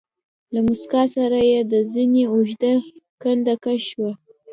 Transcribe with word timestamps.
له 0.53 0.59
موسکا 0.67 1.03
سره 1.15 1.39
يې 1.51 1.59
د 1.71 1.73
زنې 1.91 2.23
اوږده 2.33 2.73
کنده 3.21 3.53
کش 3.63 3.81
شوه. 3.91 4.11